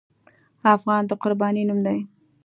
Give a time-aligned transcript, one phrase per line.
[0.75, 1.99] افغان د قربانۍ نوم دی.